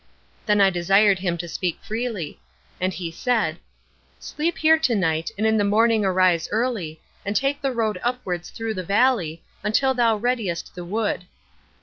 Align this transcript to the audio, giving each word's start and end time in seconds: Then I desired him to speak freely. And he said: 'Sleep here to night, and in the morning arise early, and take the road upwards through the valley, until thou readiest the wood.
Then 0.47 0.59
I 0.61 0.71
desired 0.71 1.19
him 1.19 1.37
to 1.37 1.47
speak 1.47 1.77
freely. 1.83 2.39
And 2.79 2.91
he 2.91 3.11
said: 3.11 3.59
'Sleep 4.19 4.57
here 4.57 4.79
to 4.79 4.95
night, 4.95 5.29
and 5.37 5.45
in 5.45 5.57
the 5.57 5.63
morning 5.63 6.03
arise 6.03 6.49
early, 6.51 6.99
and 7.23 7.35
take 7.35 7.61
the 7.61 7.71
road 7.71 7.99
upwards 8.03 8.49
through 8.49 8.73
the 8.73 8.81
valley, 8.83 9.43
until 9.63 9.93
thou 9.93 10.15
readiest 10.17 10.73
the 10.73 10.83
wood. 10.85 11.25